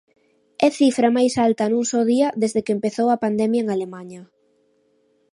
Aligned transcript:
É 0.65 0.69
cifra 0.79 1.09
máis 1.17 1.33
alta 1.45 1.63
nun 1.71 1.83
só 1.91 1.99
día 2.11 2.27
desde 2.41 2.63
que 2.65 2.75
empezou 2.77 3.07
a 3.11 3.21
pandemia 3.23 3.61
en 3.63 3.69
Alemaña. 3.75 4.21